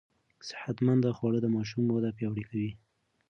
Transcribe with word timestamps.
صحتمند 0.49 1.03
خواړه 1.17 1.39
د 1.41 1.47
ماشوم 1.55 1.83
وده 1.89 2.09
پياوړې 2.17 2.43
کوي. 2.49 2.71